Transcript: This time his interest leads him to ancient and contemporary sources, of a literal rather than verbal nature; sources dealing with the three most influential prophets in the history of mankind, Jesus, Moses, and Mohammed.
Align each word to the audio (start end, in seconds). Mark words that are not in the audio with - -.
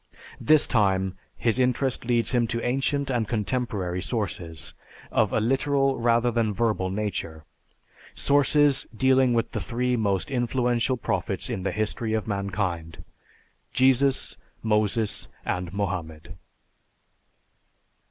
This 0.39 0.65
time 0.65 1.15
his 1.37 1.59
interest 1.59 2.05
leads 2.05 2.31
him 2.31 2.47
to 2.47 2.65
ancient 2.65 3.11
and 3.11 3.27
contemporary 3.27 4.01
sources, 4.01 4.73
of 5.11 5.31
a 5.31 5.39
literal 5.39 5.99
rather 5.99 6.31
than 6.31 6.55
verbal 6.55 6.89
nature; 6.89 7.45
sources 8.15 8.87
dealing 8.97 9.35
with 9.35 9.51
the 9.51 9.59
three 9.59 9.95
most 9.95 10.31
influential 10.31 10.97
prophets 10.97 11.51
in 11.51 11.61
the 11.61 11.71
history 11.71 12.13
of 12.13 12.25
mankind, 12.27 13.03
Jesus, 13.73 14.37
Moses, 14.63 15.27
and 15.45 15.71
Mohammed. 15.71 16.33